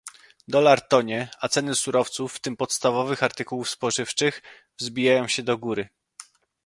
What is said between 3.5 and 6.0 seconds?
spożywczych, wzbijają się do góry